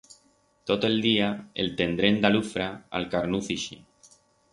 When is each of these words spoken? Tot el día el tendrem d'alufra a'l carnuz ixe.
Tot 0.69 0.85
el 0.87 0.95
día 1.05 1.27
el 1.63 1.69
tendrem 1.81 2.17
d'alufra 2.23 2.71
a'l 3.01 3.07
carnuz 3.13 3.51
ixe. 3.57 3.79